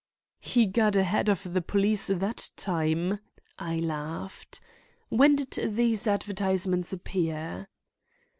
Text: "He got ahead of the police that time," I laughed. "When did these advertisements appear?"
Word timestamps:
"He 0.39 0.65
got 0.65 0.95
ahead 0.95 1.29
of 1.29 1.53
the 1.53 1.61
police 1.61 2.07
that 2.07 2.49
time," 2.55 3.19
I 3.59 3.77
laughed. 3.79 4.59
"When 5.09 5.35
did 5.35 5.75
these 5.75 6.07
advertisements 6.07 6.91
appear?" 6.91 7.67